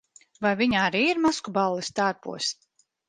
[0.45, 2.49] Vai viņi arī ir maskuballes tērpos?